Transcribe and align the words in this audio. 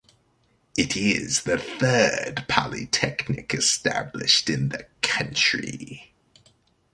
It 0.75 0.97
is 0.97 1.43
the 1.43 1.59
third 1.59 2.47
polytechnic 2.49 3.53
established 3.53 4.49
in 4.49 4.69
the 4.69 4.87
country. 5.03 6.15